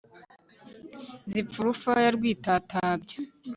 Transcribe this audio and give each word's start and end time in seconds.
Zipfa 1.31 1.57
urufaya 1.61 2.07
rwitatabya 2.15 3.15